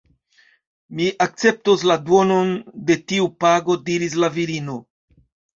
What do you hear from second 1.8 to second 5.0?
la duonon de tiu pago diris la virino.